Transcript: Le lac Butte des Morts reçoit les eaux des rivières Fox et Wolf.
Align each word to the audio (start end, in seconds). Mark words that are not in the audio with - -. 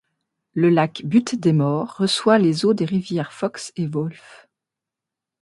Le 0.55 0.69
lac 0.71 1.03
Butte 1.05 1.35
des 1.35 1.53
Morts 1.53 1.95
reçoit 1.97 2.39
les 2.39 2.65
eaux 2.65 2.73
des 2.73 2.85
rivières 2.85 3.31
Fox 3.31 3.71
et 3.75 3.85
Wolf. 3.85 4.47